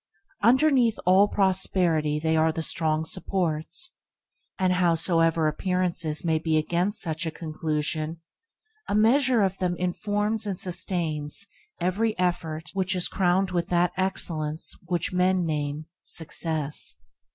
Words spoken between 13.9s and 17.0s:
excellence which men name success.